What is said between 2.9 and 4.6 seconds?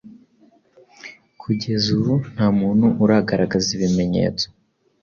uragaragaza ibimenyetso